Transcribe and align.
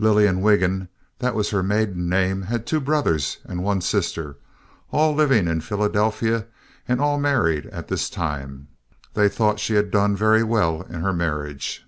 Lillian 0.00 0.40
Wiggin, 0.42 0.88
that 1.20 1.36
was 1.36 1.50
her 1.50 1.62
maiden 1.62 2.08
name—had 2.08 2.66
two 2.66 2.80
brothers 2.80 3.38
and 3.44 3.62
one 3.62 3.80
sister, 3.80 4.36
all 4.90 5.14
living 5.14 5.46
in 5.46 5.60
Philadelphia 5.60 6.46
and 6.88 7.00
all 7.00 7.16
married 7.16 7.66
at 7.66 7.86
this 7.86 8.10
time. 8.10 8.66
They 9.14 9.28
thought 9.28 9.60
she 9.60 9.74
had 9.74 9.92
done 9.92 10.16
very 10.16 10.42
well 10.42 10.82
in 10.82 11.02
her 11.02 11.12
marriage. 11.12 11.86